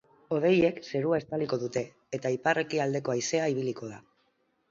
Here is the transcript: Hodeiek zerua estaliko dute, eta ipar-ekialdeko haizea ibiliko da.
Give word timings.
Hodeiek 0.35 0.79
zerua 0.91 1.19
estaliko 1.23 1.59
dute, 1.65 1.83
eta 2.19 2.31
ipar-ekialdeko 2.37 3.15
haizea 3.17 3.51
ibiliko 3.57 3.93
da. 3.95 4.01